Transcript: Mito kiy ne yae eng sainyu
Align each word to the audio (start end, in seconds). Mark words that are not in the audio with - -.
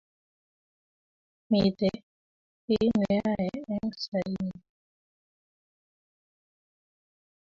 Mito 1.49 1.89
kiy 2.65 2.85
ne 2.99 3.09
yae 3.23 3.45
eng 3.73 3.91
sainyu 4.03 4.51